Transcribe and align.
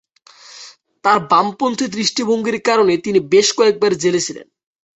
তার 1.03 1.17
বামপন্থী 1.31 1.85
দৃষ্টিভঙ্গির 1.87 2.57
কারণে, 2.61 2.93
তিনি 2.97 3.19
বেশ 3.31 3.47
কয়েকবার 3.53 3.91
জেলে 3.93 4.21
ছিলেন। 4.21 4.47